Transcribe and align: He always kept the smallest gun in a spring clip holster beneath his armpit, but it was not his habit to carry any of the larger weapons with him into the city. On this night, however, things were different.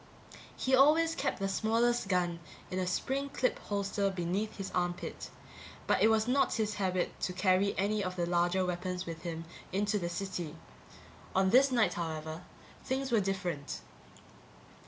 He 0.57 0.73
always 0.73 1.13
kept 1.13 1.37
the 1.37 1.47
smallest 1.47 2.07
gun 2.07 2.39
in 2.71 2.79
a 2.79 2.87
spring 2.87 3.29
clip 3.29 3.59
holster 3.59 4.09
beneath 4.09 4.57
his 4.57 4.71
armpit, 4.71 5.29
but 5.85 6.01
it 6.01 6.07
was 6.07 6.27
not 6.27 6.55
his 6.55 6.73
habit 6.81 7.19
to 7.19 7.33
carry 7.33 7.77
any 7.77 8.03
of 8.03 8.15
the 8.15 8.25
larger 8.25 8.65
weapons 8.65 9.05
with 9.05 9.21
him 9.21 9.45
into 9.71 9.99
the 9.99 10.09
city. 10.09 10.55
On 11.35 11.51
this 11.51 11.71
night, 11.71 11.93
however, 11.93 12.41
things 12.83 13.11
were 13.11 13.19
different. 13.19 13.81